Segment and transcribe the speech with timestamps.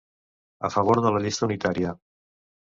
[0.69, 1.95] A favor de la llista unitària.